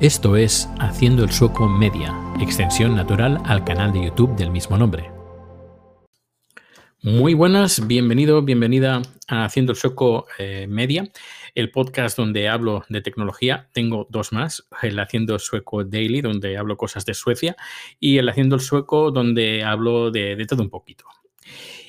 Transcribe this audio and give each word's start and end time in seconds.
Esto 0.00 0.34
es 0.34 0.68
Haciendo 0.80 1.22
el 1.22 1.30
Sueco 1.30 1.68
Media, 1.68 2.12
extensión 2.40 2.96
natural 2.96 3.40
al 3.44 3.62
canal 3.62 3.92
de 3.92 4.06
YouTube 4.06 4.34
del 4.34 4.50
mismo 4.50 4.76
nombre. 4.76 5.08
Muy 7.00 7.34
buenas, 7.34 7.86
bienvenido, 7.86 8.42
bienvenida 8.42 9.02
a 9.28 9.44
Haciendo 9.44 9.70
el 9.70 9.78
Sueco 9.78 10.26
eh, 10.36 10.66
Media, 10.68 11.08
el 11.54 11.70
podcast 11.70 12.16
donde 12.18 12.48
hablo 12.48 12.84
de 12.88 13.02
tecnología. 13.02 13.68
Tengo 13.72 14.08
dos 14.10 14.32
más, 14.32 14.66
el 14.82 14.98
Haciendo 14.98 15.34
el 15.34 15.40
Sueco 15.40 15.84
Daily, 15.84 16.22
donde 16.22 16.58
hablo 16.58 16.76
cosas 16.76 17.06
de 17.06 17.14
Suecia, 17.14 17.54
y 18.00 18.18
el 18.18 18.28
Haciendo 18.28 18.56
el 18.56 18.62
Sueco, 18.62 19.12
donde 19.12 19.62
hablo 19.62 20.10
de, 20.10 20.34
de 20.34 20.44
todo 20.44 20.64
un 20.64 20.70
poquito. 20.70 21.04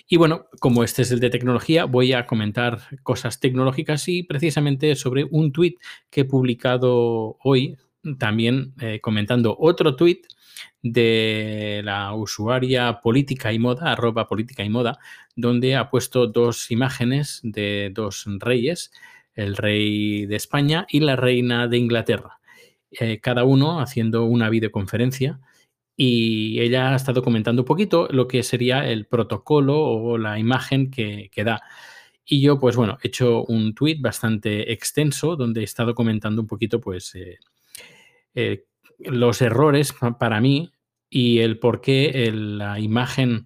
Y 0.07 0.17
bueno, 0.17 0.45
como 0.59 0.83
este 0.83 1.01
es 1.01 1.11
el 1.11 1.19
de 1.19 1.31
tecnología, 1.31 1.85
voy 1.85 2.13
a 2.13 2.27
comentar 2.27 2.81
cosas 3.01 3.39
tecnológicas 3.39 4.07
y 4.07 4.21
precisamente 4.21 4.95
sobre 4.95 5.23
un 5.23 5.51
tweet 5.51 5.77
que 6.11 6.21
he 6.21 6.25
publicado 6.25 7.37
hoy, 7.43 7.75
también 8.17 8.73
eh, 8.79 8.99
comentando 9.01 9.55
otro 9.59 9.95
tweet 9.95 10.21
de 10.81 11.81
la 11.83 12.13
usuaria 12.13 12.99
política 13.01 13.51
y 13.51 13.59
moda, 13.59 13.91
arroba 13.91 14.27
política 14.27 14.63
y 14.63 14.69
moda, 14.69 14.99
donde 15.35 15.75
ha 15.75 15.89
puesto 15.89 16.27
dos 16.27 16.71
imágenes 16.71 17.39
de 17.43 17.91
dos 17.93 18.25
reyes, 18.39 18.91
el 19.33 19.57
rey 19.57 20.25
de 20.25 20.35
España 20.35 20.85
y 20.89 20.99
la 21.01 21.15
reina 21.15 21.67
de 21.67 21.77
Inglaterra, 21.77 22.39
eh, 22.91 23.19
cada 23.19 23.43
uno 23.43 23.81
haciendo 23.81 24.25
una 24.25 24.49
videoconferencia 24.49 25.39
y 25.97 26.59
ella 26.59 26.91
ha 26.91 26.95
estado 26.95 27.23
comentando 27.23 27.61
un 27.61 27.65
poquito 27.65 28.07
lo 28.09 28.27
que 28.27 28.43
sería 28.43 28.87
el 28.89 29.05
protocolo 29.05 29.81
o 29.81 30.17
la 30.17 30.39
imagen 30.39 30.91
que, 30.91 31.29
da. 31.43 31.61
Y 32.25 32.41
yo, 32.41 32.59
pues 32.59 32.75
bueno, 32.75 32.97
he 33.03 33.07
hecho 33.07 33.43
un 33.45 33.73
tweet 33.75 33.97
bastante 33.99 34.71
extenso 34.73 35.35
donde 35.35 35.61
he 35.61 35.63
estado 35.63 35.95
comentando 35.95 36.41
un 36.41 36.47
poquito, 36.47 36.81
pues, 36.81 37.15
eh, 37.15 37.37
eh, 38.35 38.65
los 38.99 39.41
errores 39.41 39.93
para 40.19 40.39
mí 40.39 40.71
y 41.09 41.39
el 41.39 41.59
por 41.59 41.81
qué 41.81 42.31
la 42.33 42.79
imagen 42.79 43.45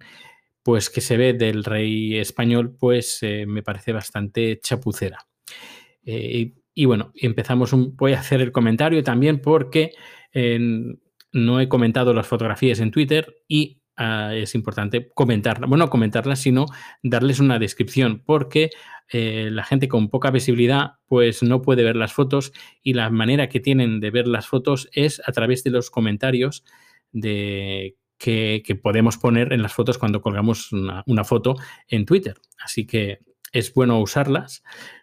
pues 0.62 0.90
que 0.90 1.00
se 1.00 1.16
ve 1.16 1.32
del 1.32 1.64
rey 1.64 2.18
español 2.18 2.76
pues 2.78 3.18
eh, 3.22 3.46
me 3.46 3.62
parece 3.62 3.92
bastante 3.92 4.60
chapucera. 4.60 5.26
Eh, 6.04 6.54
y, 6.74 6.84
bueno, 6.84 7.12
empezamos 7.14 7.72
un, 7.72 7.96
voy 7.96 8.12
a 8.12 8.20
hacer 8.20 8.40
el 8.40 8.52
comentario 8.52 9.02
también 9.02 9.40
porque 9.40 9.92
no 11.32 11.60
he 11.60 11.68
comentado 11.68 12.14
las 12.14 12.26
fotografías 12.26 12.80
en 12.80 12.90
Twitter 12.90 13.42
y 13.48 13.79
Ah, 14.02 14.34
es 14.34 14.54
importante 14.54 15.10
comentarla. 15.12 15.66
Bueno, 15.66 15.90
comentarlas, 15.90 16.38
sino 16.38 16.64
darles 17.02 17.38
una 17.38 17.58
descripción, 17.58 18.22
porque 18.24 18.70
eh, 19.10 19.50
la 19.52 19.62
gente 19.62 19.88
con 19.88 20.08
poca 20.08 20.30
visibilidad 20.30 20.92
pues 21.06 21.42
no 21.42 21.60
puede 21.60 21.84
ver 21.84 21.96
las 21.96 22.14
fotos 22.14 22.54
y 22.82 22.94
la 22.94 23.10
manera 23.10 23.50
que 23.50 23.60
tienen 23.60 24.00
de 24.00 24.10
ver 24.10 24.26
las 24.26 24.46
fotos 24.46 24.88
es 24.94 25.20
a 25.26 25.32
través 25.32 25.64
de 25.64 25.70
los 25.70 25.90
comentarios 25.90 26.64
de 27.12 27.98
que, 28.16 28.62
podemos 28.82 29.18
poner 29.18 29.52
en 29.52 29.60
las 29.60 29.74
fotos 29.74 29.98
cuando 29.98 30.22
colgamos 30.22 30.72
una, 30.72 31.24
foto 31.24 31.56
en 31.86 32.06
Twitter. 32.06 32.36
Así 32.64 32.86
que 32.86 33.18
es 33.52 33.72
bueno 33.74 34.00
usarlas. 34.00 34.62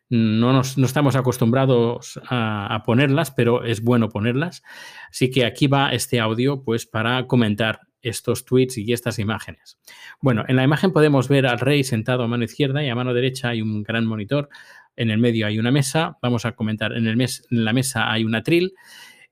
No, 0.09 0.53
nos, 0.53 0.77
no 0.77 0.85
estamos 0.85 1.15
acostumbrados 1.15 2.19
a, 2.29 2.81
ponerlas, 2.85 3.31
pero 3.31 3.63
es 3.65 3.83
bueno 3.83 4.07
ponerlas. 4.07 4.63
Así 5.09 5.29
que 5.29 5.45
aquí 5.45 5.67
va 5.67 5.91
este 5.91 6.19
audio 6.19 6.63
pues 6.63 6.85
para 6.85 7.27
comentar 7.27 7.81
estos 8.01 8.45
tweets 8.45 8.77
y 8.77 8.93
estas 8.93 9.19
imágenes. 9.19 9.77
Bueno, 10.21 10.45
en 10.47 10.55
la 10.55 10.63
imagen 10.63 10.93
podemos 10.93 11.27
ver 11.27 11.45
al 11.45 11.59
rey 11.59 11.83
sentado 11.83 12.23
a 12.23 12.27
mano 12.27 12.45
izquierda 12.45 12.83
y 12.83 12.89
a 12.89 12.95
mano 12.95 13.13
derecha 13.13 13.49
hay 13.49 13.61
un 13.61 13.83
gran 13.83 14.05
monitor. 14.05 14.47
En 14.95 15.11
el 15.11 15.17
medio 15.17 15.45
hay 15.45 15.59
una 15.59 15.71
mesa. 15.71 16.17
Vamos 16.21 16.45
a 16.45 16.53
comentar, 16.53 16.93
en, 16.93 17.05
el 17.05 17.17
mes, 17.17 17.45
en 17.51 17.65
la 17.65 17.73
mesa 17.73 18.09
hay 18.09 18.23
un 18.23 18.33
atril. 18.33 18.73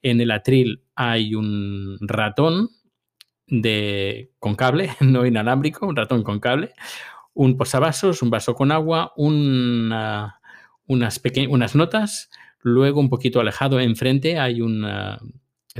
En 0.02 0.20
el 0.20 0.30
atril 0.30 0.84
hay 0.94 1.36
un 1.36 1.98
ratón 2.02 2.70
de, 3.48 4.32
con 4.40 4.56
cable, 4.56 4.92
no 5.00 5.26
inalámbrico, 5.26 5.88
un 5.88 5.96
ratón 5.96 6.24
con 6.24 6.40
cable, 6.40 6.74
un 7.35 7.57
posavasos, 7.57 8.23
un 8.23 8.31
vaso 8.31 8.56
con 8.56 8.72
agua, 8.72 9.13
unas, 9.18 10.34
unas 10.88 11.75
notas. 11.75 12.31
Luego, 12.62 13.00
un 13.00 13.09
poquito 13.09 13.40
alejado 13.40 13.79
enfrente, 13.79 14.40
hay 14.40 14.62
un 14.62 14.84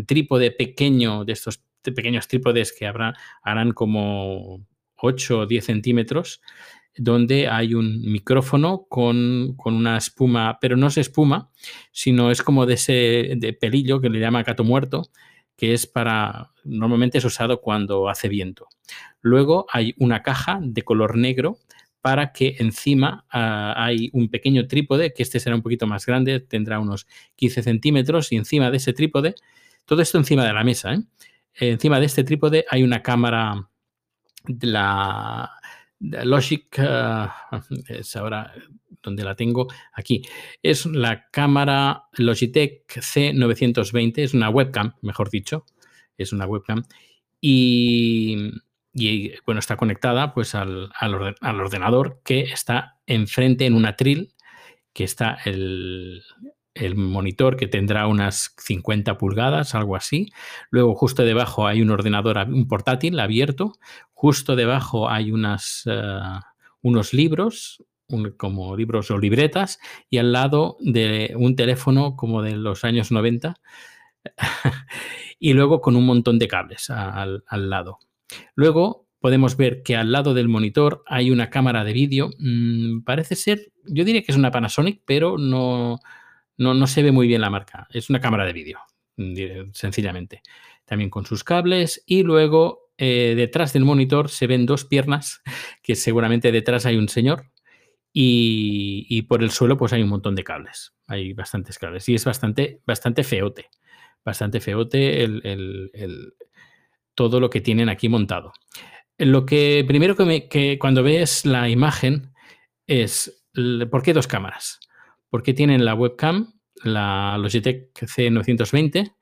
trípode 0.06 0.52
pequeño 0.52 1.26
de 1.26 1.34
estos 1.34 1.64
pequeños 1.82 2.28
trípodes 2.28 2.74
que 2.78 2.86
habrá, 2.86 3.14
harán 3.42 3.72
como 3.72 4.66
8 4.98 5.40
o 5.40 5.46
10 5.46 5.66
centímetros, 5.66 6.42
donde 6.98 7.48
hay 7.48 7.74
un 7.74 8.02
micrófono 8.02 8.86
con, 8.90 9.56
una 9.66 9.98
espuma, 9.98 10.58
pero 10.62 10.78
no 10.78 10.88
es 10.88 10.98
espuma, 10.98 11.52
sino 11.92 12.32
es 12.32 12.42
como 12.42 12.66
de 12.66 12.76
ese 12.76 13.34
de 13.38 13.54
pelillo 13.54 14.00
que 14.00 14.10
le 14.10 14.20
llama 14.20 14.44
gato 14.44 14.64
muerto, 14.64 15.10
que 15.56 15.74
es 15.74 15.88
para, 15.88 16.52
normalmente 16.64 17.18
es 17.18 17.26
usado 17.26 17.62
cuando 17.62 18.10
hace 18.10 18.28
viento. 18.28 18.68
Luego 19.22 19.66
hay 19.72 19.96
una 19.98 20.22
caja 20.22 20.60
de 20.62 20.82
color 20.84 21.18
negro 21.18 21.58
para 22.02 22.32
que 22.32 22.58
encima 22.60 23.26
ah, 23.32 23.74
hay 23.78 24.10
un 24.14 24.30
pequeño 24.30 24.68
trípode, 24.68 25.14
que 25.14 25.24
este 25.24 25.40
será 25.40 25.56
un 25.56 25.64
poquito 25.64 25.88
más 25.88 26.06
grande, 26.06 26.40
tendrá 26.40 26.80
unos 26.80 27.08
15 27.36 27.64
centímetros, 27.64 28.32
y 28.32 28.36
encima 28.36 28.70
de 28.70 28.78
ese 28.78 28.94
trípode, 28.94 29.36
todo 29.86 30.02
esto 30.02 30.18
encima 30.18 30.46
de 30.46 30.54
la 30.54 30.64
mesa, 30.64 30.94
¿eh? 30.94 31.02
encima 31.54 32.00
de 32.00 32.06
este 32.06 32.24
trípode 32.24 32.66
hay 32.70 32.84
una 32.84 33.02
cámara 33.02 33.70
de 34.44 34.68
la, 34.68 35.52
Logic, 36.00 36.78
eh, 36.78 37.28
es 37.88 38.16
ahora 38.16 38.54
donde 39.06 39.24
la 39.24 39.36
tengo, 39.36 39.68
aquí. 39.94 40.24
Es 40.62 40.86
la 40.86 41.30
cámara 41.30 42.04
Logitech 42.14 42.86
C920, 42.88 44.18
es 44.18 44.34
una 44.34 44.50
webcam, 44.50 44.96
mejor 45.02 45.30
dicho, 45.30 45.66
es 46.18 46.34
una 46.34 46.46
webcam. 46.46 46.84
Y, 47.40 48.52
bueno, 49.46 49.60
está 49.60 49.78
conectada 49.78 50.34
pues 50.34 50.56
al, 50.56 50.90
al, 51.00 51.62
ordenador 51.62 52.22
que 52.24 52.42
está 52.42 52.98
enfrente 53.06 53.66
en 53.66 53.76
un 53.76 53.86
atril, 53.86 54.34
que 54.94 55.04
está 55.04 55.38
el, 55.46 56.24
el 56.76 56.96
monitor 56.96 57.56
que 57.56 57.68
tendrá 57.68 58.06
unas 58.08 58.54
50 58.58 59.18
pulgadas, 59.18 59.74
algo 59.76 59.96
así. 59.96 60.32
Luego 60.70 60.94
justo 60.94 61.24
debajo 61.24 61.68
hay 61.68 61.82
un 61.82 61.90
ordenador, 61.90 62.38
un 62.50 62.68
portátil 62.68 63.20
abierto. 63.20 63.74
Justo 64.14 64.56
debajo 64.56 65.10
hay 65.10 65.32
unas, 65.32 65.84
eh, 65.86 66.20
unos 66.82 67.14
libros, 67.14 67.84
como 68.38 68.76
libros 68.76 69.12
o 69.12 69.18
libretas, 69.18 69.80
y 70.10 70.18
al 70.18 70.32
lado 70.32 70.78
de 70.80 71.34
un 71.38 71.56
teléfono 71.56 72.16
como 72.16 72.42
de 72.42 72.56
los 72.56 72.84
años 72.84 73.12
90. 73.12 73.56
y 75.40 75.54
luego 75.54 75.82
con 75.82 75.96
un 75.96 76.06
montón 76.06 76.40
de 76.40 76.48
cables 76.48 76.90
al, 76.90 77.44
lado. 77.50 78.00
Luego 78.56 79.08
podemos 79.20 79.58
ver 79.58 79.84
que 79.84 79.96
al 79.96 80.12
lado 80.12 80.34
del 80.34 80.48
monitor 80.48 81.04
hay 81.08 81.32
una 81.32 81.50
cámara 81.50 81.84
de 81.84 81.94
vídeo. 81.94 82.30
Mm, 82.40 83.02
parece 83.02 83.36
ser, 83.36 83.72
yo 83.86 84.04
diría 84.04 84.24
que 84.24 84.32
es 84.32 84.38
una 84.38 84.52
Panasonic, 84.52 85.02
pero 85.06 85.38
no, 85.38 86.00
no, 86.58 86.88
se 86.88 87.04
ve 87.04 87.12
muy 87.12 87.28
bien 87.28 87.42
la 87.42 87.50
marca. 87.50 87.88
Es 87.92 88.10
una 88.10 88.22
cámara 88.22 88.46
de 88.46 88.54
vídeo, 88.54 88.80
sencillamente. 89.74 90.42
También 90.86 91.10
con 91.10 91.26
sus 91.26 91.44
cables 91.44 92.04
y 92.06 92.24
luego 92.24 92.92
eh, 92.98 93.34
detrás 93.36 93.74
del 93.74 93.84
monitor 93.84 94.30
se 94.30 94.48
ven 94.48 94.66
dos 94.66 94.86
piernas, 94.86 95.42
que 95.84 95.96
seguramente 95.96 96.52
detrás 96.52 96.86
hay 96.86 96.98
un 96.98 97.10
señor 97.10 97.52
y, 98.18 99.22
por 99.24 99.44
el 99.44 99.52
suelo 99.52 99.76
pues 99.78 99.92
hay 99.92 100.02
un 100.02 100.10
montón 100.10 100.36
de 100.36 100.44
cables. 100.44 100.94
Hay 101.08 101.34
bastantes 101.34 101.78
cables 101.78 102.08
y 102.08 102.16
es 102.16 102.24
bastante, 102.24 102.82
bastante 102.86 103.24
feote. 103.24 103.70
Bastante 104.24 104.60
feote 104.60 105.24
el, 105.24 106.34
todo 107.14 107.40
lo 107.40 107.50
que 107.50 107.62
tienen 107.62 107.90
aquí 107.90 108.10
montado. 108.10 108.54
Lo 109.18 109.46
que 109.46 109.84
primero 109.88 110.16
que, 110.16 110.48
que 110.48 110.80
cuando 110.80 111.04
ves 111.04 111.46
la 111.46 111.70
imagen 111.70 112.34
es, 112.88 113.46
¿por 113.90 114.02
qué 114.02 114.14
dos 114.14 114.28
cámaras? 114.28 114.80
por 115.36 115.44
qué 115.44 115.54
tienen 115.54 115.84
la 115.84 115.96
webcam, 115.96 116.54
la 116.82 117.38
Logitech 117.38 117.92
C920 117.94 119.16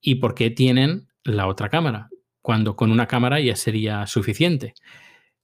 y 0.00 0.14
por 0.14 0.32
qué 0.32 0.50
tienen 0.50 1.08
la 1.24 1.48
otra 1.48 1.68
cámara, 1.68 2.08
cuando 2.40 2.76
con 2.76 2.92
una 2.92 3.08
cámara 3.08 3.40
ya 3.40 3.56
sería 3.56 4.06
suficiente. 4.06 4.74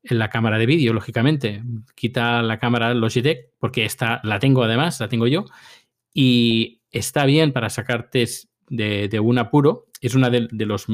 En 0.04 0.18
la 0.18 0.30
cámara 0.30 0.58
de 0.58 0.66
vídeo, 0.66 0.92
lógicamente, 0.92 1.62
quita 1.94 2.42
la 2.42 2.58
cámara 2.58 2.92
Logitech, 2.92 3.50
porque 3.58 3.84
esta 3.84 4.20
la 4.24 4.38
tengo 4.40 4.64
además, 4.64 4.98
la 4.98 5.08
tengo 5.08 5.28
yo, 5.28 5.44
y 6.12 6.80
está 6.90 7.24
bien 7.24 7.52
para 7.52 7.70
sacarte 7.70 8.26
de, 8.68 9.20
un 9.20 9.38
apuro. 9.38 9.86
Es, 10.00 10.14
una 10.14 10.28
de, 10.30 10.48
los, 10.66 10.86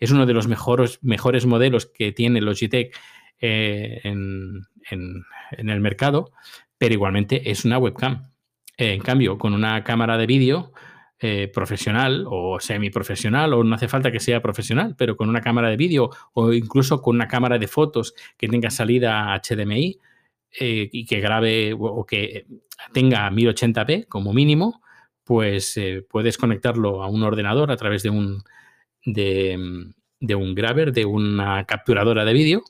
es 0.00 0.10
uno 0.10 0.26
de 0.26 0.32
los 0.32 0.48
mejores, 0.48 0.98
mejores 1.02 1.46
modelos 1.46 1.86
que 1.86 2.10
tiene 2.10 2.40
Logitech 2.40 2.96
eh, 3.40 4.00
en, 4.02 4.62
en 4.90 5.68
el 5.68 5.80
mercado, 5.80 6.32
pero 6.78 6.94
igualmente 6.94 7.50
es 7.50 7.64
una 7.64 7.78
webcam. 7.78 8.30
En 8.76 9.00
cambio, 9.00 9.38
con 9.38 9.54
una 9.54 9.82
cámara 9.84 10.18
de 10.18 10.26
vídeo 10.26 10.72
eh, 11.18 11.50
profesional 11.52 12.26
o 12.28 12.60
semiprofesional, 12.60 13.54
o 13.54 13.64
no 13.64 13.74
hace 13.74 13.88
falta 13.88 14.12
que 14.12 14.20
sea 14.20 14.42
profesional, 14.42 14.94
pero 14.98 15.16
con 15.16 15.28
una 15.30 15.40
cámara 15.40 15.70
de 15.70 15.76
vídeo 15.76 16.10
o 16.34 16.52
incluso 16.52 17.00
con 17.00 17.16
una 17.16 17.26
cámara 17.26 17.58
de 17.58 17.68
fotos 17.68 18.14
que 18.36 18.48
tenga 18.48 18.68
salida 18.70 19.34
HDMI 19.34 19.98
eh, 20.60 20.88
y 20.92 21.06
que 21.06 21.20
grabe 21.20 21.74
o 21.78 22.04
que 22.04 22.46
tenga 22.92 23.30
1080p 23.30 24.08
como 24.08 24.34
mínimo, 24.34 24.82
pues 25.24 25.76
eh, 25.78 26.04
puedes 26.08 26.36
conectarlo 26.36 27.02
a 27.02 27.08
un 27.08 27.22
ordenador 27.22 27.70
a 27.70 27.76
través 27.76 28.02
de 28.02 28.10
un, 28.10 28.42
de, 29.04 29.58
de 30.20 30.34
un 30.34 30.54
grabber, 30.54 30.92
de 30.92 31.06
una 31.06 31.64
capturadora 31.64 32.24
de 32.26 32.32
vídeo 32.34 32.62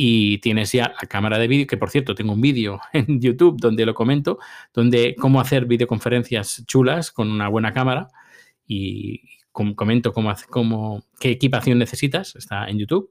y 0.00 0.38
tienes 0.38 0.70
ya 0.70 0.94
la 1.02 1.08
cámara 1.08 1.38
de 1.38 1.48
vídeo, 1.48 1.66
que 1.66 1.76
por 1.76 1.90
cierto 1.90 2.14
tengo 2.14 2.32
un 2.32 2.40
vídeo 2.40 2.80
en 2.92 3.20
YouTube 3.20 3.60
donde 3.60 3.84
lo 3.84 3.94
comento, 3.94 4.38
donde 4.72 5.16
cómo 5.18 5.40
hacer 5.40 5.66
videoconferencias 5.66 6.64
chulas 6.66 7.10
con 7.10 7.30
una 7.30 7.48
buena 7.48 7.72
cámara 7.72 8.08
y 8.64 9.22
comento 9.52 10.12
cómo, 10.12 10.32
cómo, 10.50 11.02
qué 11.18 11.30
equipación 11.30 11.78
necesitas, 11.78 12.36
está 12.36 12.68
en 12.68 12.78
YouTube, 12.78 13.10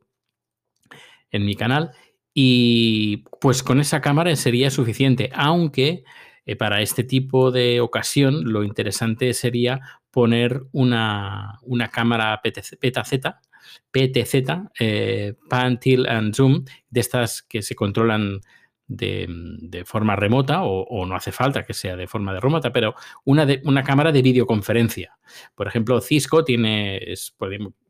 en 1.30 1.46
mi 1.46 1.56
canal, 1.56 1.92
y 2.34 3.26
pues 3.42 3.64
con 3.64 3.82
esa 3.82 4.00
cámara 4.00 4.34
sería 4.38 4.72
suficiente, 4.72 5.30
aunque 5.34 6.06
eh, 6.46 6.56
para 6.56 6.82
este 6.82 7.04
tipo 7.04 7.52
de 7.52 7.82
ocasión 7.82 8.46
lo 8.54 8.64
interesante 8.64 9.34
sería 9.34 9.82
poner 10.10 10.64
una, 10.72 11.60
una 11.64 11.90
cámara 11.90 12.40
PTZ, 12.42 13.18
PTZ, 13.92 14.36
eh, 14.80 15.34
Pan, 15.50 15.80
Tilt 15.80 16.08
and 16.08 16.36
Zoom, 16.36 16.66
de 16.90 17.00
estas 17.00 17.42
que 17.44 17.62
se 17.62 17.76
controlan 17.76 18.42
de, 18.88 19.84
forma 19.86 20.16
remota 20.16 20.64
o, 20.64 21.06
no 21.06 21.16
hace 21.16 21.32
falta 21.32 21.64
que 21.64 21.74
sea 21.74 21.96
de 21.96 22.08
forma 22.08 22.34
de 22.34 22.40
remota, 22.40 22.72
pero 22.72 22.96
una, 23.26 23.46
de, 23.46 23.62
una 23.66 23.84
cámara 23.84 24.12
de 24.12 24.22
videoconferencia. 24.22 25.18
Por 25.56 25.68
ejemplo, 25.68 26.00
Cisco 26.02 26.44
tiene, 26.44 27.02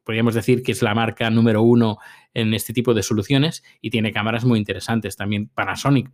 podríamos 0.03 0.33
decir 0.33 0.63
que 0.63 0.71
es 0.71 0.81
la 0.81 0.95
marca 0.95 1.29
número 1.29 1.61
uno 1.61 1.97
en 2.33 2.53
este 2.53 2.73
tipo 2.73 2.93
de 2.93 3.03
soluciones 3.03 3.63
y 3.81 3.89
tiene 3.89 4.11
cámaras 4.11 4.45
muy 4.45 4.57
interesantes. 4.57 5.15
También 5.15 5.49
Panasonic, 5.49 6.11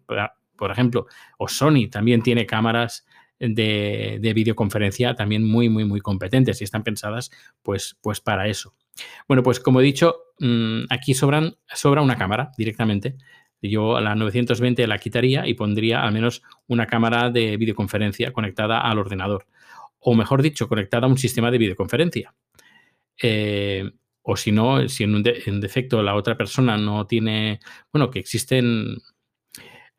por 0.55 0.71
ejemplo, 0.71 1.07
o 1.37 1.47
Sony 1.47 1.89
también 1.89 2.21
tiene 2.21 2.45
cámaras 2.45 3.05
de, 3.39 4.19
de, 4.21 4.33
videoconferencia 4.33 5.15
también 5.15 5.43
muy, 5.43 5.67
muy, 5.69 5.85
muy 5.85 5.99
competentes 5.99 6.61
y 6.61 6.63
están 6.63 6.83
pensadas 6.83 7.31
pues, 7.61 7.97
pues 8.01 8.21
para 8.21 8.47
eso. 8.47 8.75
Bueno, 9.27 9.43
pues 9.43 9.59
como 9.59 9.81
he 9.81 9.83
dicho, 9.83 10.15
mm, 10.39 10.83
aquí 10.89 11.13
sobran, 11.13 11.55
sobra 11.73 12.01
una 12.01 12.17
cámara 12.17 12.51
directamente. 12.57 13.15
Yo 13.61 13.95
a 13.95 14.01
la 14.01 14.15
920 14.15 14.85
la 14.87 14.97
quitaría 14.97 15.47
y 15.47 15.53
pondría 15.53 16.03
al 16.03 16.11
menos 16.11 16.43
una 16.67 16.85
cámara 16.85 17.29
de 17.29 17.55
videoconferencia 17.57 18.33
conectada 18.33 18.81
al 18.81 18.99
ordenador. 18.99 19.47
O 19.99 20.15
mejor 20.15 20.41
dicho, 20.41 20.67
conectada 20.67 21.07
a 21.07 21.09
un 21.09 21.17
sistema 21.17 21.49
de 21.49 21.57
videoconferencia. 21.57 22.33
Eh, 23.21 23.89
o 24.21 24.35
si 24.37 24.51
no, 24.51 24.87
si 24.89 25.03
en, 25.03 25.15
un 25.15 25.23
en 25.25 25.61
defecto 25.61 26.01
la 26.01 26.15
otra 26.15 26.35
persona 26.37 26.77
no 26.77 27.05
tiene, 27.07 27.59
bueno, 27.91 28.09
que 28.09 28.19
existen 28.19 28.97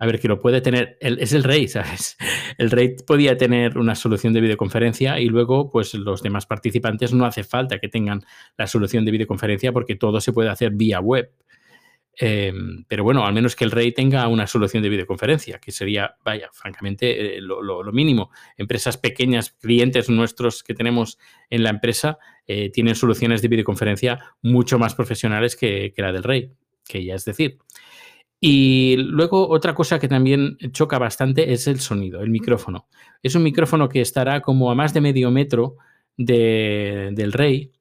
a 0.05 0.07
ver, 0.07 0.21
que 0.21 0.29
lo 0.29 0.39
puede 0.39 0.61
tener, 0.61 0.99
es 1.01 1.33
el 1.33 1.45
rey, 1.45 1.67
¿sabes? 1.69 2.17
El 2.59 2.71
rey 2.71 2.95
podía 3.07 3.37
tener 3.37 3.79
una 3.79 3.95
solución 3.95 4.35
de 4.35 4.43
videoconferencia 4.43 5.19
y 5.19 5.27
luego, 5.27 5.71
pues 5.71 5.95
los 5.95 6.23
demás 6.23 6.47
participantes 6.47 7.15
no 7.15 7.25
hace 7.25 7.43
falta 7.43 7.79
que 7.79 7.89
tengan 7.89 8.23
la 8.59 8.67
solución 8.67 9.05
de 9.05 9.13
videoconferencia 9.13 9.73
porque 9.73 9.97
todo 9.97 10.21
se 10.21 10.33
puede 10.33 10.51
hacer 10.51 10.73
vía 10.73 11.01
web. 11.01 11.33
Em, 12.17 12.85
pero 12.87 13.03
bueno, 13.03 13.27
al 13.27 13.33
menos 13.33 13.57
que 13.57 13.65
el 13.65 13.73
rey 13.73 13.91
tenga 13.93 14.29
una 14.29 14.47
solución 14.47 14.83
de 14.83 14.89
videoconferencia, 14.91 15.59
que 15.59 15.73
sería, 15.73 16.15
vaya, 16.23 16.49
francamente, 16.53 17.39
eh, 17.39 17.41
lo, 17.41 17.83
mínimo. 17.91 18.31
Empresas 18.57 18.99
pequeñas, 18.99 19.51
clientes 19.51 20.09
nuestros 20.11 20.63
que 20.63 20.75
tenemos 20.75 21.19
en 21.51 21.65
la 21.65 21.71
empresa, 21.71 22.19
eh, 22.47 22.71
tienen 22.71 22.95
soluciones 22.95 23.41
de 23.43 23.49
videoconferencia 23.49 24.21
mucho 24.43 24.79
más 24.79 24.95
profesionales 24.95 25.57
que, 25.57 25.93
que 25.97 26.03
la 26.03 26.13
del 26.13 26.23
rey, 26.23 26.53
que 26.87 27.05
ya 27.05 27.15
es 27.15 27.25
decir. 27.25 27.59
Y 28.47 28.97
luego 28.99 29.49
otra 29.49 29.75
cosa 29.75 29.99
que 29.99 30.07
también 30.07 30.59
choca 30.73 30.99
bastante 30.99 31.55
es 31.55 31.67
el 31.67 31.81
sonido, 31.81 32.21
el 32.21 32.29
micrófono. 32.29 32.89
Es 33.23 33.35
un 33.35 33.43
micrófono 33.43 33.89
que 33.89 34.03
estará 34.03 34.43
como 34.43 34.71
a 34.71 34.75
más 34.75 34.93
de 34.93 35.01
medio 35.01 35.31
metro 35.31 35.77
del 36.19 37.33
rey. 37.33 37.73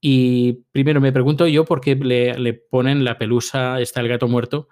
Y 0.00 0.64
primero 0.72 1.00
me 1.00 1.12
pregunto 1.12 1.46
yo 1.46 1.64
por 1.64 1.80
qué 1.80 1.94
le, 1.94 2.54
ponen 2.54 3.04
la 3.04 3.18
pelusa, 3.18 3.80
está 3.80 4.00
el 4.00 4.08
gato 4.08 4.26
muerto, 4.26 4.68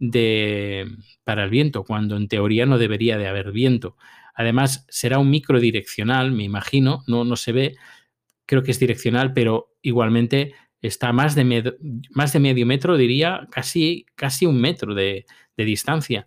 de, 0.00 0.88
para 1.22 1.44
el 1.44 1.50
viento, 1.50 1.84
cuando 1.84 2.16
en 2.16 2.26
teoría 2.26 2.66
no 2.66 2.76
debería 2.76 3.18
de 3.18 3.28
haber 3.28 3.52
viento. 3.52 3.96
Además, 4.34 4.84
será 4.88 5.20
un 5.20 5.30
micro 5.30 5.60
direccional, 5.60 6.32
me 6.32 6.42
imagino, 6.42 7.04
no, 7.06 7.22
no 7.22 7.36
se 7.36 7.52
ve, 7.52 7.76
creo 8.46 8.64
que 8.64 8.72
es 8.72 8.80
direccional, 8.80 9.32
pero 9.32 9.76
igualmente 9.80 10.56
está 10.82 11.12
más 11.12 11.34
de, 11.34 11.76
más 12.10 12.32
de 12.32 12.40
medio 12.40 12.66
metro, 12.66 12.96
diría 12.96 13.46
casi, 13.50 14.04
casi 14.14 14.46
un 14.46 14.60
metro 14.60 14.94
de, 14.94 15.24
distancia. 15.56 16.26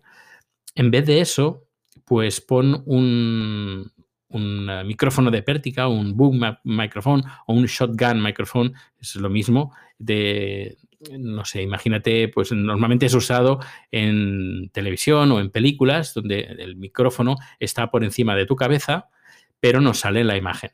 En 0.74 0.90
vez 0.90 1.04
de 1.04 1.20
eso, 1.20 1.64
pues 2.06 2.40
pon 2.40 2.82
un, 2.86 3.92
un 4.28 4.70
eh, 4.70 4.82
micrófono 4.82 5.30
de 5.30 5.42
pértica, 5.42 5.88
un 5.88 6.16
boom 6.16 6.40
microphone 6.64 7.22
o 7.46 7.52
un 7.52 7.66
shotgun 7.66 8.22
microphone, 8.22 8.72
es 8.98 9.16
lo 9.16 9.28
mismo, 9.28 9.74
de, 9.98 10.78
no 11.18 11.44
sé, 11.44 11.62
imagínate, 11.62 12.28
pues 12.28 12.50
normalmente 12.52 13.06
es 13.06 13.14
usado 13.14 13.60
en 13.90 14.70
televisión 14.72 15.32
o 15.32 15.40
en 15.40 15.50
películas 15.50 16.14
donde 16.14 16.40
el 16.40 16.76
micrófono 16.76 17.36
está 17.60 17.90
por 17.90 18.04
encima 18.04 18.34
de 18.34 18.46
tu 18.46 18.56
cabeza, 18.56 19.10
pero 19.60 19.82
no 19.82 19.92
sale 19.92 20.24
la 20.24 20.36
imagen. 20.36 20.70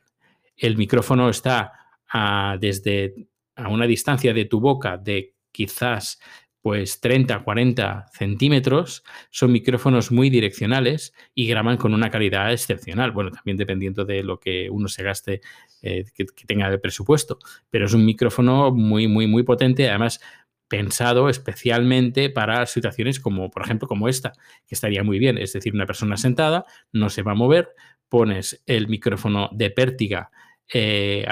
El 0.55 0.77
micrófono 0.77 1.29
está 1.29 1.73
a, 2.07 2.57
desde 2.59 3.27
a 3.55 3.69
una 3.69 3.87
distancia 3.87 4.33
de 4.33 4.45
tu 4.45 4.59
boca 4.59 4.97
de 4.97 5.35
quizás 5.51 6.19
pues 6.63 7.01
30, 7.01 7.43
40 7.43 8.05
centímetros, 8.13 9.03
son 9.29 9.51
micrófonos 9.51 10.13
muy 10.13 10.29
direccionales 10.29 11.13
y 11.35 11.45
graban 11.45 11.75
con 11.75 11.93
una 11.93 12.09
calidad 12.09 12.53
excepcional. 12.53 13.11
Bueno, 13.11 13.31
también 13.31 13.57
dependiendo 13.57 14.05
de 14.05 14.23
lo 14.23 14.39
que 14.39 14.69
uno 14.69 14.87
se 14.87 15.03
gaste, 15.03 15.41
eh, 15.81 16.05
que, 16.15 16.25
tenga 16.47 16.69
de 16.69 16.79
presupuesto, 16.79 17.37
pero 17.69 17.85
es 17.85 17.93
un 17.93 18.05
micrófono 18.05 18.71
muy, 18.71 19.09
muy, 19.09 19.27
muy 19.27 19.43
potente, 19.43 19.89
además 19.89 20.21
pensado 20.69 21.27
especialmente 21.27 22.29
para 22.29 22.65
situaciones 22.65 23.19
como, 23.19 23.51
por 23.51 23.63
ejemplo, 23.63 23.89
como 23.89 24.07
esta, 24.07 24.31
que 24.65 24.73
estaría 24.75 25.03
muy 25.03 25.19
bien. 25.19 25.37
Es 25.37 25.51
decir, 25.51 25.73
una 25.73 25.85
persona 25.85 26.15
sentada 26.15 26.65
no 26.93 27.09
se 27.09 27.23
va 27.23 27.33
a 27.33 27.35
mover, 27.35 27.75
pones 28.07 28.63
el 28.67 28.87
micrófono 28.87 29.49
de 29.51 29.69
pértiga 29.69 30.31
eh, 30.73 31.27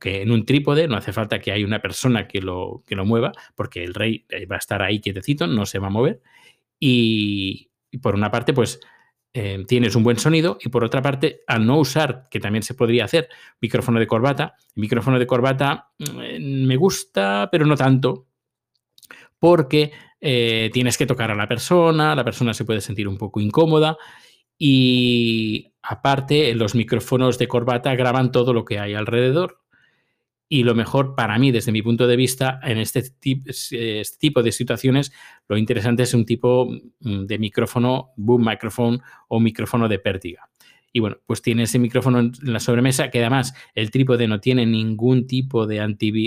que 0.00 0.22
en 0.22 0.30
un 0.30 0.44
trípode 0.44 0.86
no 0.86 0.96
hace 0.96 1.12
falta 1.12 1.40
que 1.40 1.52
haya 1.52 1.66
una 1.66 1.80
persona 1.80 2.28
que 2.28 2.40
lo, 2.40 2.84
que 2.86 2.94
lo 2.94 3.04
mueva, 3.04 3.32
porque 3.54 3.82
el 3.82 3.94
rey 3.94 4.24
eh, 4.28 4.46
va 4.46 4.56
a 4.56 4.58
estar 4.58 4.82
ahí 4.82 5.00
quietecito, 5.00 5.46
no 5.46 5.66
se 5.66 5.78
va 5.78 5.88
a 5.88 5.90
mover. 5.90 6.22
Y, 6.78 7.70
por 8.00 8.14
una 8.14 8.30
parte, 8.30 8.54
pues 8.54 8.80
eh, 9.34 9.64
tienes 9.66 9.94
un 9.96 10.02
buen 10.02 10.18
sonido 10.18 10.58
y 10.60 10.68
por 10.68 10.84
otra 10.84 11.02
parte, 11.02 11.42
al 11.46 11.66
no 11.66 11.78
usar, 11.78 12.24
que 12.30 12.40
también 12.40 12.62
se 12.62 12.74
podría 12.74 13.04
hacer, 13.04 13.28
micrófono 13.60 13.98
de 13.98 14.06
corbata, 14.06 14.54
micrófono 14.76 15.18
de 15.18 15.26
corbata 15.26 15.90
mm, 15.98 16.66
me 16.66 16.76
gusta, 16.76 17.48
pero 17.50 17.66
no 17.66 17.76
tanto, 17.76 18.26
porque 19.38 19.92
eh, 20.20 20.70
tienes 20.72 20.96
que 20.96 21.06
tocar 21.06 21.30
a 21.30 21.34
la 21.34 21.48
persona, 21.48 22.14
la 22.14 22.24
persona 22.24 22.54
se 22.54 22.64
puede 22.64 22.80
sentir 22.80 23.08
un 23.08 23.18
poco 23.18 23.40
incómoda 23.40 23.98
y 24.56 25.72
aparte 25.82 26.54
los 26.54 26.74
micrófonos 26.76 27.38
de 27.38 27.48
corbata 27.48 27.94
graban 27.96 28.30
todo 28.30 28.52
lo 28.54 28.64
que 28.64 28.78
hay 28.78 28.94
alrededor 28.94 29.61
y 30.52 30.64
lo 30.64 30.74
mejor 30.74 31.14
para 31.14 31.38
mí, 31.38 31.50
desde 31.50 31.72
mi 31.72 31.80
punto 31.80 32.06
de 32.06 32.14
vista, 32.14 32.60
en 32.62 32.76
este, 32.76 32.98
este, 33.00 34.02
tipo 34.18 34.42
de 34.42 34.52
situaciones, 34.52 35.10
lo 35.48 35.56
interesante 35.56 36.02
es 36.02 36.12
un 36.12 36.26
tipo 36.26 36.68
mm, 37.00 37.24
de 37.24 37.38
micrófono, 37.38 38.10
boom 38.16 38.44
microphone 38.44 39.00
o 39.28 39.40
micrófono 39.40 39.88
de 39.88 39.98
pértiga. 39.98 40.50
Y 40.92 41.00
bueno, 41.00 41.16
pues 41.24 41.40
tiene 41.40 41.62
ese 41.62 41.78
micrófono 41.78 42.18
en 42.18 42.32
la 42.42 42.60
sobremesa 42.60 43.08
que 43.08 43.20
además 43.20 43.54
el 43.74 43.90
trípode 43.90 44.28
no 44.28 44.40
tiene 44.40 44.66
ningún 44.66 45.26
tipo 45.26 45.66
de, 45.66 45.78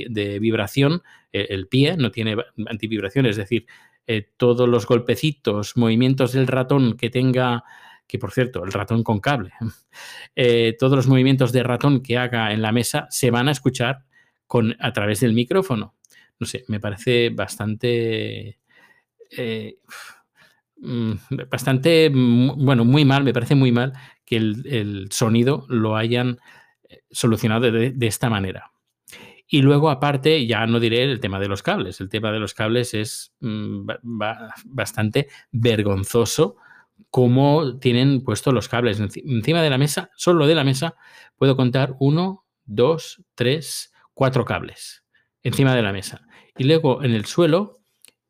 de 0.09 0.39
vibración, 0.39 1.03
e, 1.31 1.45
el, 1.51 1.67
pie 1.67 1.95
no 1.95 2.09
tiene 2.09 2.35
antivibración, 2.67 3.27
es 3.27 3.35
decir, 3.35 3.67
eh, 4.07 4.27
todos 4.37 4.67
los 4.67 4.87
golpecitos, 4.87 5.77
movimientos 5.77 6.31
del 6.31 6.47
ratón 6.47 6.97
que 6.97 7.11
tenga, 7.11 7.63
que 8.07 8.17
por 8.17 8.31
cierto, 8.31 8.63
el 8.63 8.71
ratón 8.71 9.03
con 9.03 9.19
cable, 9.19 9.51
eh, 10.35 10.75
todos 10.79 10.95
los 10.95 11.05
movimientos 11.05 11.51
de 11.51 11.61
ratón 11.61 12.01
que 12.01 12.17
haga 12.17 12.53
en 12.53 12.63
la 12.63 12.71
mesa 12.71 13.05
se 13.11 13.29
van 13.29 13.49
a 13.49 13.51
escuchar 13.51 14.04
con, 14.47 14.75
a 14.79 14.93
través 14.93 15.19
del 15.19 15.33
micrófono. 15.33 15.95
No 16.39 16.47
sé, 16.47 16.65
me 16.67 16.79
parece 16.79 17.29
bastante... 17.29 18.59
Eh, 19.31 19.77
mm, 20.77 21.13
bastante, 21.49 22.09
bueno, 22.09 22.85
muy 22.85 23.05
mal, 23.05 23.23
me 23.23 23.33
parece 23.33 23.55
muy 23.55 23.71
mal 23.71 23.93
que 24.25 24.37
el, 24.37 25.07
sonido 25.11 25.65
lo 25.69 25.95
hayan 25.95 26.39
eh, 26.89 27.03
solucionado 27.11 27.71
de, 27.71 27.93
esta 28.01 28.29
manera. 28.29 28.71
Y 29.47 29.61
luego, 29.61 29.89
aparte, 29.89 30.47
ya 30.47 30.65
no 30.65 30.79
diré 30.79 31.03
el 31.03 31.19
tema 31.19 31.39
de 31.39 31.47
los 31.47 31.61
cables. 31.61 32.01
El 32.01 32.09
tema 32.09 32.31
de 32.31 32.39
los 32.39 32.53
cables 32.53 32.93
es 32.93 33.33
mm, 33.39 33.87
bastante 34.65 35.27
vergonzoso 35.51 36.57
cómo 37.09 37.77
tienen 37.79 38.23
puestos 38.23 38.53
los 38.53 38.67
cables. 38.67 38.99
Encima 38.99 39.61
de 39.61 39.69
la 39.69 39.77
mesa, 39.77 40.09
solo 40.15 40.47
de 40.47 40.55
la 40.55 40.63
mesa, 40.63 40.95
puedo 41.37 41.55
contar 41.55 41.95
uno, 41.99 42.45
dos, 42.65 43.23
tres, 43.35 43.93
cuatro 44.15 44.43
cables 44.45 45.03
encima 45.43 45.75
de 45.75 45.83
la 45.83 45.93
mesa. 45.93 46.25
Y 46.57 46.63
luego 46.63 47.03
en 47.03 47.11
el 47.11 47.25
suelo 47.25 47.81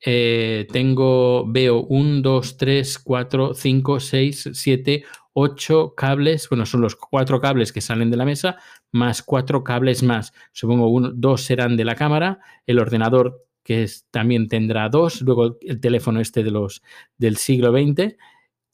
eh, 0.02 0.68
tengo, 0.72 1.46
veo 1.48 1.82
un, 1.84 2.22
dos, 2.22 2.58
tres, 2.58 3.00
cuatro, 3.00 3.54
cinco, 3.54 4.02
seis, 4.02 4.50
siete, 4.54 5.06
ocho 5.32 5.94
cables, 5.96 6.50
bueno, 6.50 6.66
son 6.66 6.82
los 6.82 6.96
cuatro 6.96 7.40
cables 7.40 7.72
que 7.72 7.82
salen 7.82 8.12
de 8.12 8.18
la 8.18 8.26
mesa, 8.26 8.58
más 8.92 9.24
cuatro 9.24 9.64
cables 9.64 10.04
más. 10.04 10.34
Supongo 10.52 10.90
uno, 10.90 11.12
dos 11.14 11.44
serán 11.44 11.78
de 11.78 11.86
la 11.86 11.96
cámara, 11.96 12.40
el 12.68 12.80
ordenador 12.80 13.46
que 13.64 13.88
también 14.12 14.48
tendrá 14.48 14.90
dos, 14.90 15.22
luego 15.22 15.58
el 15.62 15.80
teléfono 15.80 16.20
este 16.20 16.44
de 16.44 16.52
los 16.52 16.84
del 17.18 17.38
siglo 17.38 17.72
XX. 17.72 18.16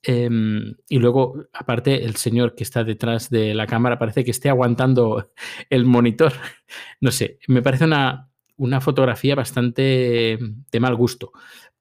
Em, 0.03 0.75
y 0.89 0.98
luego, 0.98 1.46
aparte, 1.53 2.05
el 2.05 2.15
señor 2.15 2.55
que 2.55 2.63
está 2.63 2.84
detrás 2.84 3.29
de 3.29 3.53
la 3.53 3.67
cámara 3.67 4.00
parece 4.00 4.24
que 4.25 4.31
esté 4.31 4.50
aguantando 4.50 5.31
el 5.70 5.86
monitor. 5.86 6.34
No 7.01 7.12
sé, 7.12 7.39
me 7.48 7.62
parece 7.62 7.84
una, 7.84 8.29
una 8.55 8.79
fotografía 8.79 9.36
bastante 9.36 10.38
de 10.72 10.79
mal 10.79 10.96
gusto, 10.96 11.34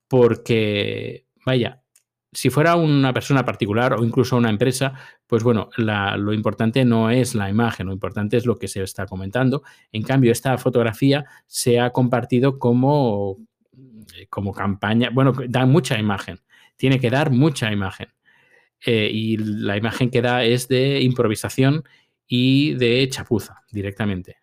porque, 0.09 1.27
vaya, 1.47 1.81
si 2.33 2.51
fuera 2.51 2.77
una 2.77 3.13
persona 3.13 3.45
particular 3.45 3.95
o 3.95 4.05
incluso 4.05 4.37
una 4.37 4.51
empresa, 4.51 4.95
pues 5.27 5.43
bueno, 5.43 5.71
lo 5.77 6.33
importante 6.33 6.85
no 6.85 7.11
es 7.11 7.35
la 7.35 7.51
imagen, 7.51 7.87
lo 7.87 7.93
importante 7.93 8.37
es 8.37 8.47
lo 8.47 8.57
que 8.57 8.69
se 8.69 8.83
está 8.83 9.07
comentando. 9.07 9.63
En 9.93 10.03
cambio, 10.03 10.33
esta 10.33 10.57
fotografía 10.59 11.25
se 11.47 11.81
ha 11.81 11.91
compartido 11.91 12.59
como, 12.59 13.39
como 14.29 14.53
campaña, 14.53 15.11
bueno, 15.13 15.33
da 15.49 15.67
mucha 15.67 15.99
imagen, 15.99 16.41
tiene 16.81 16.99
que 16.99 17.11
dar 17.11 17.31
mucha 17.31 17.71
imagen. 17.71 18.09
Eh, 18.87 19.11
y 19.13 19.37
la 19.37 19.77
imagen 19.77 20.11
que 20.11 20.23
da 20.23 20.43
es 20.45 20.67
de 20.67 21.03
improvisación 21.03 21.85
y 22.27 22.73
de 22.73 23.07
chapuza 23.11 23.63
directamente. 23.71 24.39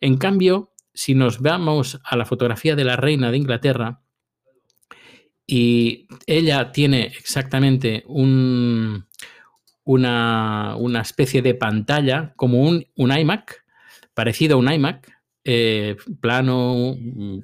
En 0.00 0.16
cambio, 0.16 0.72
si 0.94 1.14
nos 1.14 1.40
vamos 1.40 2.00
a 2.02 2.16
la 2.16 2.24
fotografía 2.24 2.74
de 2.74 2.84
la 2.84 2.96
reina 2.96 3.30
de 3.30 3.36
Inglaterra, 3.36 4.00
y 5.46 6.08
ella 6.26 6.72
tiene 6.72 7.02
exactamente 7.02 8.02
un, 8.06 9.06
una, 9.84 11.00
especie 11.02 11.42
de 11.42 11.54
pantalla 11.54 12.32
como 12.34 12.62
un, 12.62 12.86
iMac, 12.96 13.62
parecido 14.14 14.56
a 14.56 14.58
un 14.58 14.72
iMac, 14.72 15.12
eh, 15.44 15.96
plano, 16.20 16.96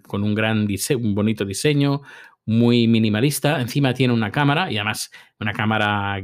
con 0.09 0.25
un 0.25 0.35
gran 0.35 0.67
diseño, 0.67 1.05
un 1.05 1.15
bonito 1.15 1.45
diseño, 1.45 2.01
muy 2.47 2.89
minimalista. 2.89 3.61
Encima 3.61 3.95
tiene 3.95 4.15
una 4.15 4.31
cámara 4.31 4.71
y 4.71 4.77
además 4.77 5.11
una 5.41 5.53
cámara 5.53 6.23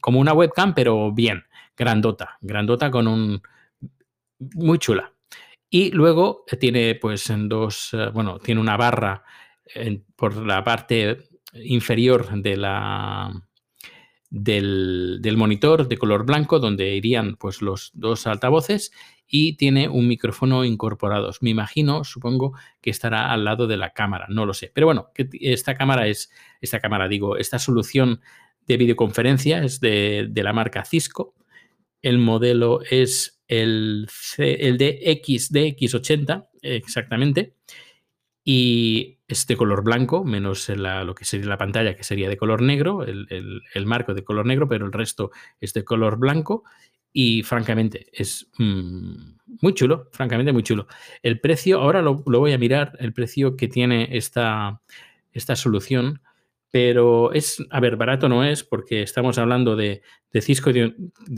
como 0.00 0.20
una 0.20 0.32
webcam, 0.32 0.74
pero 0.74 1.12
bien, 1.12 1.44
grandota, 1.76 2.38
grandota 2.40 2.90
con 2.90 3.06
un 3.06 3.42
muy 4.38 4.78
chula. 4.78 5.12
Y 5.70 5.90
luego 5.90 6.44
tiene 6.60 6.94
pues 6.96 7.30
en 7.30 7.48
dos, 7.48 7.90
eh, 7.94 8.10
bueno, 8.12 8.38
tiene 8.38 8.60
una 8.60 8.76
barra 8.76 9.24
por 10.16 10.36
la 10.36 10.62
parte 10.62 11.16
inferior 11.54 12.30
de 12.42 12.56
la, 12.56 13.32
del, 14.32 15.34
monitor 15.36 15.88
de 15.88 15.98
color 15.98 16.24
blanco 16.24 16.58
donde 16.58 16.94
irían 16.96 17.36
pues, 17.36 17.60
los 17.62 17.90
dos 17.94 18.26
altavoces 18.26 18.92
y 19.34 19.54
tiene 19.54 19.88
un 19.88 20.06
micrófono 20.06 20.62
incorporado. 20.62 21.32
Me 21.40 21.48
imagino, 21.48 22.04
supongo 22.04 22.52
que 22.82 22.90
estará 22.90 23.32
al 23.32 23.46
lado 23.46 23.66
de 23.66 23.78
la 23.78 23.94
cámara, 23.94 24.26
no 24.28 24.44
lo 24.44 24.52
sé. 24.52 24.70
Pero 24.74 24.86
bueno, 24.86 25.08
esta 25.40 25.74
cámara 25.74 26.06
es, 26.06 26.30
esta 26.60 26.80
cámara 26.80 27.08
digo, 27.08 27.38
esta 27.38 27.58
solución 27.58 28.20
de 28.66 28.76
videoconferencia 28.76 29.64
es 29.64 29.80
de, 29.80 30.30
la 30.34 30.52
marca 30.52 30.84
Cisco. 30.84 31.34
El 32.02 32.18
modelo 32.18 32.82
es 32.90 33.42
el, 33.48 34.06
el 34.36 34.78
DX80, 34.78 36.48
exactamente 36.60 37.54
y 38.44 39.20
es 39.28 39.46
de 39.46 39.56
color 39.56 39.84
blanco, 39.84 40.24
menos 40.24 40.68
lo 40.68 41.14
que 41.14 41.24
sería 41.24 41.46
la 41.46 41.58
pantalla, 41.58 41.94
que 41.94 42.04
sería 42.04 42.28
de 42.28 42.36
color 42.36 42.60
negro, 42.60 43.04
el, 43.04 43.86
marco 43.86 44.14
de 44.14 44.24
color 44.24 44.46
negro, 44.46 44.68
pero 44.68 44.84
el 44.84 44.92
resto 44.92 45.30
es 45.60 45.72
de 45.72 45.84
color 45.84 46.18
blanco 46.18 46.64
y 47.12 47.42
francamente 47.42 48.06
es 48.12 48.48
mm, 48.58 49.36
muy 49.60 49.74
chulo, 49.74 50.08
francamente 50.12 50.52
muy 50.52 50.62
chulo. 50.62 50.86
El 51.22 51.40
precio, 51.40 51.80
ahora 51.80 52.02
lo, 52.02 52.22
voy 52.22 52.52
a 52.52 52.58
mirar, 52.58 52.96
el 53.00 53.12
precio 53.12 53.56
que 53.56 53.68
tiene 53.68 54.16
esta, 54.16 54.80
esta 55.32 55.56
solución, 55.56 56.22
pero 56.70 57.32
es, 57.32 57.62
a 57.70 57.80
ver, 57.80 57.96
barato 57.96 58.28
no 58.28 58.44
es 58.44 58.64
porque 58.64 59.02
estamos 59.02 59.38
hablando 59.38 59.76
de, 59.76 60.02
Cisco, 60.40 60.72
de, 60.72 60.94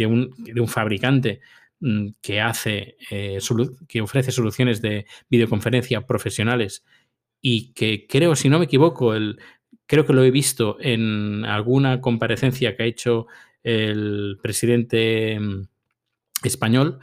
un, 0.06 0.34
de 0.38 0.60
un 0.60 0.68
fabricante 0.68 1.40
Mm, 1.86 2.14
que 2.22 2.40
hace, 2.40 2.96
eh, 3.10 3.38
que 3.88 4.00
ofrece 4.00 4.32
soluciones 4.32 4.80
de 4.80 5.04
videoconferencia 5.28 6.06
profesionales 6.06 6.82
y 7.42 7.74
que 7.74 8.06
creo, 8.08 8.36
si 8.36 8.48
no 8.48 8.58
me 8.58 8.64
equivoco, 8.64 9.14
el, 9.14 9.38
creo 9.86 10.06
que 10.06 10.14
lo 10.14 10.24
he 10.24 10.30
visto 10.30 10.78
en 10.80 11.44
alguna 11.44 12.00
comparecencia 12.00 12.74
que 12.74 12.84
ha 12.84 12.86
hecho 12.86 13.26
el 13.64 14.38
presidente 14.40 15.40
mm, 15.40 15.66
español. 16.44 17.00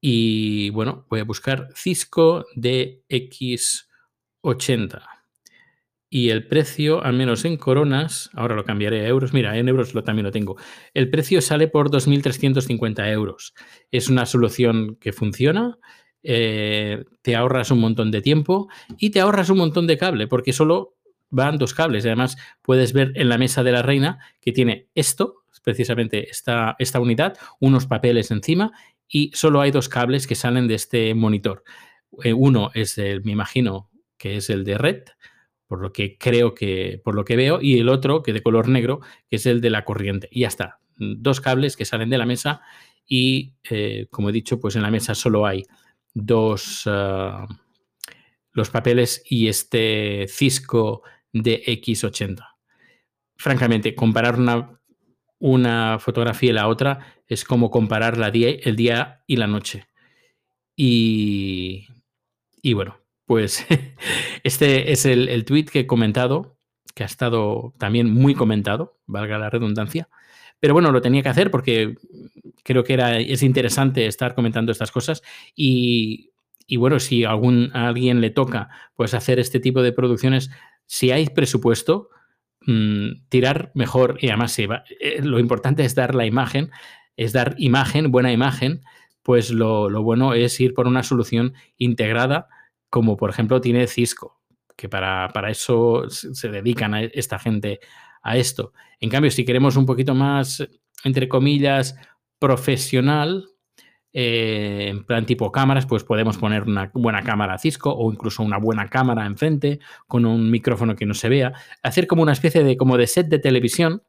Y 0.00 0.70
bueno, 0.70 1.04
voy 1.10 1.20
a 1.20 1.24
buscar 1.24 1.70
Cisco 1.74 2.46
DX80 2.54 5.18
y 6.10 6.30
el 6.30 6.46
precio, 6.46 7.04
al 7.04 7.14
menos 7.14 7.44
en 7.44 7.56
coronas, 7.56 8.30
ahora 8.34 8.54
lo 8.54 8.64
cambiaré 8.64 9.04
a 9.04 9.08
euros, 9.08 9.34
mira, 9.34 9.58
en 9.58 9.68
euros 9.68 9.94
lo, 9.94 10.04
también 10.04 10.24
lo 10.24 10.32
tengo, 10.32 10.56
el 10.94 11.10
precio 11.10 11.42
sale 11.42 11.68
por 11.68 11.90
2.350 11.90 13.12
euros. 13.12 13.54
Es 13.90 14.08
una 14.08 14.24
solución 14.24 14.96
que 14.96 15.12
funciona, 15.12 15.78
eh, 16.22 17.04
te 17.22 17.36
ahorras 17.36 17.70
un 17.70 17.80
montón 17.80 18.10
de 18.10 18.22
tiempo 18.22 18.68
y 18.98 19.10
te 19.10 19.20
ahorras 19.20 19.50
un 19.50 19.58
montón 19.58 19.86
de 19.86 19.98
cable, 19.98 20.28
porque 20.28 20.52
solo 20.52 20.96
van 21.30 21.58
dos 21.58 21.74
cables. 21.74 22.06
Además, 22.06 22.36
puedes 22.62 22.94
ver 22.94 23.12
en 23.14 23.28
la 23.28 23.36
mesa 23.36 23.62
de 23.62 23.72
la 23.72 23.82
reina 23.82 24.18
que 24.40 24.52
tiene 24.52 24.88
esto, 24.94 25.37
precisamente 25.62 26.30
esta, 26.30 26.76
esta 26.78 27.00
unidad, 27.00 27.36
unos 27.60 27.86
papeles 27.86 28.30
encima 28.30 28.72
y 29.08 29.30
solo 29.34 29.60
hay 29.60 29.70
dos 29.70 29.88
cables 29.88 30.26
que 30.26 30.34
salen 30.34 30.68
de 30.68 30.74
este 30.74 31.14
monitor. 31.14 31.64
Eh, 32.22 32.32
uno 32.32 32.70
es 32.74 32.98
el, 32.98 33.24
me 33.24 33.32
imagino, 33.32 33.90
que 34.16 34.36
es 34.36 34.50
el 34.50 34.64
de 34.64 34.78
red, 34.78 35.02
por 35.66 35.80
lo 35.80 35.92
que 35.92 36.16
creo 36.18 36.54
que, 36.54 37.00
por 37.04 37.14
lo 37.14 37.24
que 37.24 37.36
veo, 37.36 37.60
y 37.60 37.78
el 37.78 37.88
otro, 37.88 38.22
que 38.22 38.32
de 38.32 38.42
color 38.42 38.68
negro, 38.68 39.00
que 39.28 39.36
es 39.36 39.46
el 39.46 39.60
de 39.60 39.70
la 39.70 39.84
corriente. 39.84 40.28
Y 40.30 40.40
ya 40.40 40.48
está. 40.48 40.80
Dos 40.96 41.40
cables 41.40 41.76
que 41.76 41.84
salen 41.84 42.10
de 42.10 42.18
la 42.18 42.26
mesa 42.26 42.60
y, 43.06 43.54
eh, 43.70 44.06
como 44.10 44.30
he 44.30 44.32
dicho, 44.32 44.60
pues 44.60 44.76
en 44.76 44.82
la 44.82 44.90
mesa 44.90 45.14
solo 45.14 45.46
hay 45.46 45.64
dos, 46.14 46.82
ah, 46.86 47.46
los 48.52 48.70
papeles 48.70 49.22
y 49.28 49.48
este 49.48 50.26
Cisco 50.28 51.02
de 51.32 51.62
X80. 51.64 52.44
Francamente, 53.36 53.94
comparar 53.94 54.38
una, 54.38 54.77
una 55.38 55.98
fotografía 55.98 56.50
y 56.50 56.54
la 56.54 56.68
otra 56.68 57.14
es 57.26 57.44
como 57.44 57.70
comparar 57.70 58.18
la 58.18 58.30
día, 58.30 58.50
el 58.62 58.76
día 58.76 59.22
y 59.26 59.36
la 59.36 59.46
noche. 59.46 59.86
Y, 60.76 61.88
y 62.62 62.72
bueno, 62.72 62.98
pues 63.24 63.66
este 64.42 64.92
es 64.92 65.06
el, 65.06 65.28
el 65.28 65.44
tweet 65.44 65.66
que 65.66 65.80
he 65.80 65.86
comentado, 65.86 66.58
que 66.94 67.02
ha 67.02 67.06
estado 67.06 67.74
también 67.78 68.12
muy 68.12 68.34
comentado, 68.34 68.98
valga 69.06 69.38
la 69.38 69.50
redundancia. 69.50 70.08
Pero 70.60 70.74
bueno, 70.74 70.90
lo 70.90 71.00
tenía 71.00 71.22
que 71.22 71.28
hacer 71.28 71.50
porque 71.50 71.94
creo 72.64 72.84
que 72.84 72.94
era, 72.94 73.18
es 73.18 73.42
interesante 73.42 74.06
estar 74.06 74.34
comentando 74.34 74.72
estas 74.72 74.90
cosas 74.90 75.22
y, 75.54 76.30
bueno, 76.76 76.98
si 76.98 77.24
algún, 77.24 77.70
a 77.74 77.88
alguien 77.88 78.20
le 78.20 78.30
toca 78.30 78.68
pues 78.94 79.14
hacer 79.14 79.38
este 79.38 79.60
tipo 79.60 79.82
de 79.82 79.92
producciones, 79.92 80.50
si 80.86 81.10
hay 81.10 81.28
presupuesto, 81.28 82.10
mm, 82.68 83.28
tirar 83.28 83.72
mejor 83.74 84.18
y 84.20 84.28
además 84.28 84.56
eh, 84.58 84.68
lo 85.22 85.38
importante 85.40 85.84
es 85.84 85.94
dar 85.94 86.14
la 86.14 86.26
imagen, 86.26 86.70
es 87.16 87.32
dar 87.32 87.54
imagen, 87.58 88.12
buena 88.12 88.32
imagen, 88.32 88.82
pues 89.22 89.50
lo, 89.50 89.90
lo 89.90 90.02
bueno 90.02 90.34
es 90.34 90.60
ir 90.60 90.74
por 90.74 90.86
una 90.86 91.02
solución 91.02 91.54
integrada 91.76 92.48
como 92.90 93.16
por 93.16 93.30
ejemplo 93.30 93.60
tiene 93.60 93.86
Cisco, 93.86 94.40
que 94.76 94.88
para, 94.88 95.30
eso 95.48 96.08
se 96.08 96.48
dedican 96.48 96.94
a 96.94 97.02
esta 97.02 97.38
gente 97.38 97.80
a 98.22 98.36
esto. 98.36 98.72
En 99.00 99.10
cambio, 99.10 99.30
si 99.30 99.44
queremos 99.44 99.76
un 99.76 99.86
poquito 99.86 100.14
más, 100.14 100.66
entre 101.04 101.28
comillas, 101.28 101.96
profesional, 102.38 103.48
eh, 104.12 104.86
en 104.88 105.04
plan 105.04 105.26
tipo 105.26 105.52
cámaras, 105.52 105.86
pues 105.86 106.04
podemos 106.04 106.38
poner 106.38 106.64
una 106.64 106.90
buena 106.94 107.22
cámara 107.22 107.58
Cisco 107.58 107.92
o 107.92 108.12
incluso 108.12 108.42
una 108.42 108.58
buena 108.58 108.88
cámara 108.88 109.26
enfrente 109.26 109.80
con 110.06 110.24
un 110.24 110.50
micrófono 110.50 110.96
que 110.96 111.06
no 111.06 111.14
se 111.14 111.28
vea. 111.28 111.52
Hacer 111.82 112.06
como 112.06 112.22
una 112.22 112.32
especie 112.32 112.64
de, 112.64 112.76
como 112.76 112.96
de 112.96 113.06
set 113.06 113.28
de 113.28 113.38
televisión 113.38 114.02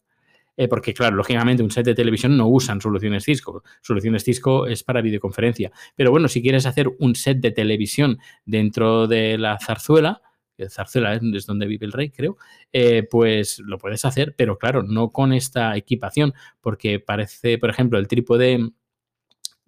eh, 0.58 0.68
porque 0.68 0.94
claro, 0.94 1.16
lógicamente 1.16 1.64
un 1.64 1.72
set 1.72 1.86
de 1.86 1.96
televisión 1.96 2.36
no 2.36 2.50
usan 2.50 2.82
soluciones 2.82 3.24
Cisco, 3.24 3.64
soluciones 3.82 4.26
Cisco 4.26 4.68
es 4.68 4.84
para 4.84 5.02
videoconferencia. 5.02 5.72
Pero 5.96 6.12
bueno, 6.12 6.28
si 6.28 6.42
quieres 6.42 6.66
hacer 6.66 6.90
un 7.00 7.16
set 7.16 7.38
de 7.38 7.52
televisión 7.52 8.20
dentro 8.46 9.08
de 9.08 9.38
la 9.38 9.58
zarzuela, 9.58 10.22
Zarzuela 10.68 11.18
es 11.34 11.46
donde 11.46 11.68
vive 11.68 11.86
el 11.86 11.94
rey, 11.94 12.10
creo, 12.10 12.38
eh, 12.74 13.08
pues 13.10 13.60
lo 13.60 13.78
puedes 13.78 14.04
hacer, 14.04 14.36
pero 14.38 14.58
claro, 14.58 14.84
no 14.84 15.12
con 15.12 15.32
esta 15.32 15.78
equipación, 15.78 16.34
porque 16.60 17.00
parece, 17.00 17.58
por 17.58 17.70
ejemplo, 17.70 17.98
el 17.98 18.10
trípode 18.10 18.72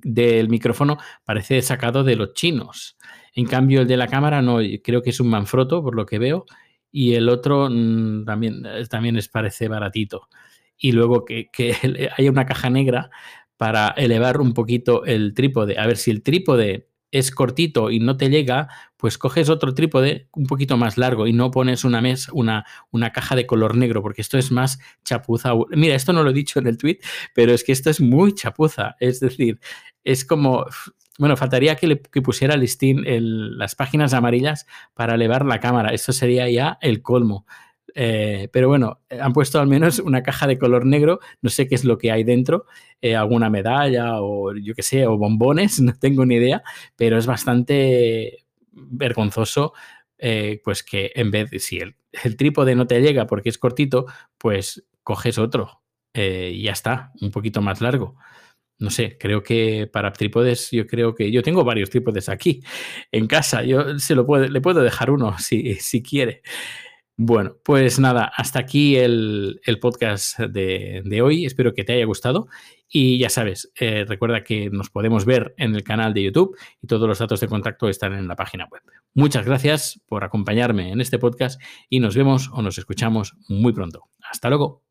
del 0.03 0.49
micrófono 0.49 0.97
parece 1.23 1.61
sacado 1.61 2.03
de 2.03 2.15
los 2.15 2.33
chinos. 2.33 2.97
En 3.33 3.45
cambio, 3.45 3.81
el 3.81 3.87
de 3.87 3.97
la 3.97 4.07
cámara 4.07 4.41
no, 4.41 4.59
creo 4.83 5.01
que 5.01 5.11
es 5.11 5.19
un 5.19 5.29
Manfrotto, 5.29 5.83
por 5.83 5.95
lo 5.95 6.05
que 6.05 6.19
veo, 6.19 6.45
y 6.91 7.13
el 7.13 7.29
otro 7.29 7.69
mm, 7.69 8.25
también, 8.25 8.63
también 8.89 9.17
es, 9.17 9.29
parece 9.29 9.67
baratito. 9.67 10.27
y 10.77 10.91
luego 10.93 11.25
que, 11.25 11.49
que 11.51 11.75
haya 12.17 12.31
una 12.31 12.45
caja 12.45 12.69
negra 12.69 13.09
para 13.57 13.89
elevar 13.89 14.41
un 14.41 14.53
poquito 14.53 15.05
el 15.05 15.33
trípode. 15.35 15.77
A 15.77 15.85
ver 15.87 15.97
si 15.97 16.11
el 16.11 16.23
trípode 16.23 16.89
es 17.11 17.29
cortito 17.29 17.91
y 17.91 17.99
no 17.99 18.17
te 18.17 18.29
llega, 18.29 18.69
pues 18.97 19.17
coges 19.17 19.49
otro 19.49 19.73
trípode 19.73 20.29
un 20.31 20.45
poquito 20.45 20.77
más 20.77 20.97
largo 20.97 21.27
y 21.27 21.33
no 21.33 21.51
pones 21.51 21.83
una 21.83 22.01
mesa, 22.01 22.31
una, 22.33 22.65
una 22.89 23.11
caja 23.11 23.35
de 23.35 23.45
color 23.45 23.75
negro, 23.75 24.01
porque 24.01 24.21
esto 24.21 24.37
es 24.37 24.51
más 24.51 24.79
chapuza. 25.03 25.51
Mira, 25.71 25.95
esto 25.95 26.13
no 26.13 26.23
lo 26.23 26.31
he 26.31 26.33
dicho 26.33 26.59
en 26.59 26.67
el 26.67 26.77
tweet, 26.77 26.99
pero 27.35 27.53
es 27.53 27.63
que 27.63 27.73
esto 27.73 27.89
es 27.89 27.99
muy 27.99 28.33
chapuza. 28.33 28.95
Es 28.99 29.19
decir, 29.19 29.59
es 30.03 30.25
como. 30.25 30.65
Bueno, 31.19 31.37
faltaría 31.37 31.75
que, 31.75 31.87
le, 31.87 31.95
pusiera 31.97 32.57
listín 32.57 33.03
las 33.57 33.75
páginas 33.75 34.13
amarillas 34.13 34.65
para 34.93 35.15
elevar 35.15 35.45
la 35.45 35.59
cámara. 35.59 35.93
Esto 35.93 36.13
sería 36.13 36.49
ya 36.49 36.77
el 36.81 37.01
colmo. 37.01 37.45
Eh, 37.93 38.49
pero 38.51 38.67
bueno, 38.67 39.01
han 39.09 39.33
puesto 39.33 39.59
al 39.59 39.67
menos 39.67 39.99
una 39.99 40.23
caja 40.23 40.47
de 40.47 40.57
color 40.57 40.85
negro, 40.85 41.19
no 41.41 41.49
sé 41.49 41.67
qué 41.67 41.75
es 41.75 41.83
lo 41.83 41.97
que 41.97 42.11
hay 42.11 42.23
dentro, 42.23 42.65
eh, 43.01 43.15
alguna 43.15 43.49
medalla 43.49 44.21
o 44.21 44.53
yo 44.55 44.73
qué 44.75 44.83
sé, 44.83 45.07
o 45.07 45.17
bombones, 45.17 45.79
no 45.81 45.93
tengo 45.93 46.25
ni 46.25 46.35
idea, 46.35 46.63
pero 46.95 47.17
es 47.17 47.25
bastante 47.25 48.45
vergonzoso 48.71 49.73
eh, 50.17 50.61
pues 50.63 50.83
que 50.83 51.11
en 51.15 51.31
vez 51.31 51.49
de 51.49 51.59
si 51.59 51.79
el, 51.79 51.95
trípode 52.37 52.75
no 52.75 52.87
te 52.87 53.01
llega 53.01 53.27
porque 53.27 53.49
es 53.49 53.57
cortito, 53.57 54.05
pues 54.37 54.85
coges 55.03 55.37
otro 55.37 55.81
y 56.13 56.63
ya 56.63 56.73
está, 56.73 57.11
un 57.21 57.31
poquito 57.31 57.61
más 57.61 57.79
largo. 57.81 58.17
No 58.81 58.89
sé, 58.89 59.17
creo 59.19 59.43
que 59.43 59.87
para 59.87 60.11
trípodes, 60.11 60.71
yo 60.71 60.87
creo 60.87 61.13
que 61.13 61.31
yo 61.31 61.43
tengo 61.43 61.63
varios 61.63 61.89
trípodes 61.89 62.29
aquí 62.29 62.63
en 63.11 63.27
casa. 63.27 63.63
Yo 63.63 63.99
se 63.99 64.15
lo 64.15 64.25
puedo, 64.25 64.47
le 64.47 64.59
puedo 64.59 64.81
dejar 64.81 65.11
uno 65.11 65.37
si, 65.39 65.75
si 65.75 66.01
quiere. 66.01 66.41
Bueno, 67.23 67.57
pues 67.63 67.99
nada, 67.99 68.31
hasta 68.35 68.57
aquí 68.57 68.95
el, 68.95 69.61
podcast 69.79 70.39
de, 70.39 71.21
hoy. 71.21 71.45
Espero 71.45 71.75
que 71.75 71.83
te 71.83 71.93
haya 71.93 72.05
gustado. 72.05 72.47
Y 72.89 73.19
ya 73.19 73.29
sabes, 73.29 73.71
eh, 73.79 74.05
recuerda 74.07 74.43
que 74.43 74.71
nos 74.71 74.89
podemos 74.89 75.25
ver 75.25 75.53
en 75.57 75.75
el 75.75 75.83
canal 75.83 76.15
de 76.15 76.23
YouTube 76.23 76.57
y 76.81 76.87
todos 76.87 77.07
los 77.07 77.19
datos 77.19 77.39
de 77.39 77.47
contacto 77.47 77.87
están 77.87 78.13
en 78.13 78.27
la 78.27 78.35
página 78.35 78.67
web. 78.71 78.81
Muchas 79.13 79.45
gracias 79.45 80.01
por 80.07 80.23
acompañarme 80.23 80.91
en 80.91 80.99
este 80.99 81.19
podcast 81.19 81.61
y 81.89 81.99
nos 81.99 82.15
vemos 82.15 82.49
o 82.51 82.63
nos 82.63 82.79
escuchamos 82.79 83.35
muy 83.47 83.71
pronto. 83.71 84.09
Hasta 84.23 84.49
luego. 84.49 84.90